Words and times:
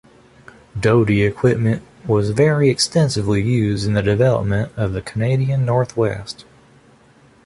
Doty 0.79 1.21
equipment 1.23 1.83
was 2.07 2.31
very 2.31 2.71
extensively 2.71 3.39
used 3.43 3.85
in 3.85 3.93
the 3.93 4.01
development 4.01 4.71
of 4.75 4.93
the 4.93 5.01
Canadian 5.03 5.63
North 5.63 5.95
West. 5.95 6.43